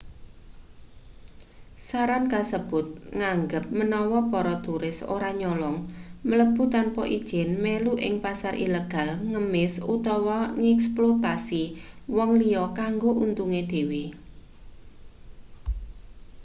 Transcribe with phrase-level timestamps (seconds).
[1.87, 2.87] saran kasebut
[3.19, 5.77] nganggep menawa para turis ora nyolong
[6.27, 11.63] mlebu tanpa ijin melu ing pasar ilegal ngemis utawa ngeksploitasi
[12.15, 14.03] wong liya kanggo untunge dhewe